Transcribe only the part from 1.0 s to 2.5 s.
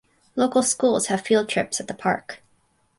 have field trips at the park.